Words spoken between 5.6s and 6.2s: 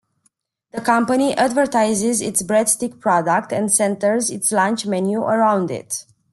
it.